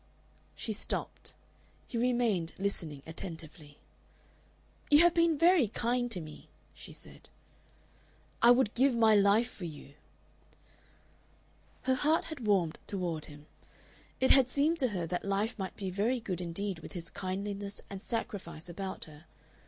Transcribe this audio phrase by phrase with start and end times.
[0.55, 1.35] She stopped.
[1.85, 3.77] He remained listening attentively.
[4.89, 7.29] "You have been very kind to me," she said.
[8.41, 9.93] "I would give my life for you."
[11.83, 13.45] Her heart had warmed toward him.
[14.19, 17.79] It had seemed to her that life might be very good indeed with his kindliness
[17.87, 19.25] and sacrifice about her.